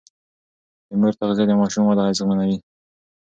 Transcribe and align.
د 0.87 0.89
مور 0.99 1.13
تغذيه 1.19 1.45
د 1.47 1.51
ماشوم 1.61 1.83
وده 1.85 2.01
اغېزمنوي. 2.03 2.57